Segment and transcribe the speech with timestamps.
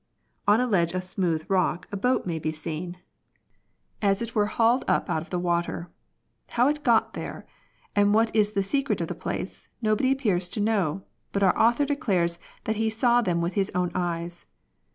[0.47, 2.97] On a ledge of smooth rock a boat may be seen,
[4.01, 4.79] as it were TRAVEL.
[4.85, 5.91] 163 hauled up out of the water.
[6.49, 7.45] How these got there,
[7.95, 11.85] and what is the secret of the place, nobody appears to know, but our author
[11.85, 14.47] declares that he saw them with his own eyes.